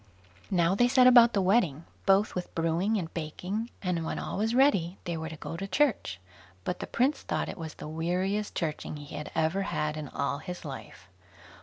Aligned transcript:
Now 0.49 0.73
they 0.73 0.87
set 0.87 1.05
about 1.05 1.33
the 1.33 1.43
wedding, 1.43 1.85
both 2.07 2.33
with 2.33 2.55
brewing 2.55 2.97
and 2.97 3.13
baking; 3.13 3.69
and 3.83 4.03
when 4.03 4.17
all 4.17 4.39
was 4.39 4.55
ready, 4.55 4.97
they 5.03 5.15
were 5.15 5.29
to 5.29 5.35
go 5.35 5.55
to 5.55 5.67
church; 5.67 6.19
but 6.63 6.79
the 6.79 6.87
prince 6.87 7.21
thought 7.21 7.47
it 7.49 7.59
the 7.77 7.87
weariest 7.87 8.55
churching 8.55 8.97
he 8.97 9.15
had 9.15 9.29
ever 9.35 9.61
had 9.61 9.97
in 9.97 10.07
all 10.09 10.39
his 10.39 10.65
life. 10.65 11.07